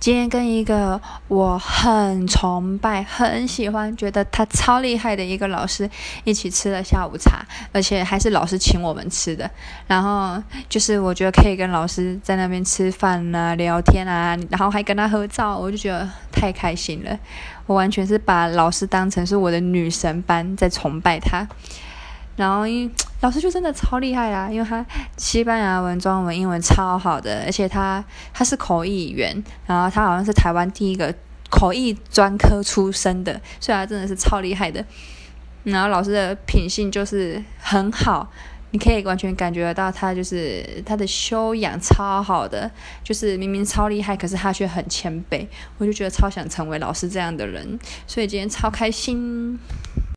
[0.00, 0.98] 今天跟一个
[1.28, 5.88] 我很崇拜、很喜欢、觉得他超厉害的一个老师
[6.24, 9.48] 一起吃了下午茶，而且还是老师请我们吃的。
[9.86, 17.18] 然后就是我觉得可以跟老师在那边吃饭啊、聊天啊，然后还跟他合照，我就觉得太开心了。
[17.66, 21.46] 我完全是把老师当成是我的女神般在崇拜他。
[22.36, 22.90] 然后因
[23.20, 24.84] 老师就真的超厉害啊，因为他
[25.18, 31.14] 西班牙文、中文、英文超好的，而且他他是口译员，然后他好像是台湾第一个
[31.50, 34.84] 口译专科出身的，所以他真的是超厉害的。
[35.64, 38.30] 然后老师的品性就是很好，
[38.70, 42.70] 你可以完全感觉得到他就是他的修养超好的，
[43.04, 49.58] 就是明明超厉害，可是他却很谦卑，我就觉得超想成为老师这样的人，所以今天超开心。